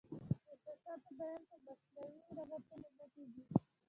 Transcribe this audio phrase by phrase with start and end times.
[0.03, 0.03] د
[0.51, 2.19] احساساتو بیان په مصنوعي
[2.51, 3.43] لغتونو نه کیږي.